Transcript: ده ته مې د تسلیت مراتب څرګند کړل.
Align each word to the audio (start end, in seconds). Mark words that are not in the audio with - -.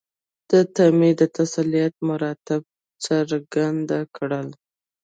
ده 0.49 0.61
ته 0.75 0.83
مې 0.97 1.11
د 1.19 1.21
تسلیت 1.37 1.93
مراتب 2.09 2.61
څرګند 3.05 3.89
کړل. 4.15 4.47